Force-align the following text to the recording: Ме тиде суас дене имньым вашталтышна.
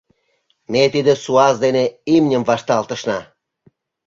Ме 0.71 0.83
тиде 0.93 1.13
суас 1.23 1.55
дене 1.65 1.83
имньым 2.15 2.43
вашталтышна. 2.49 3.19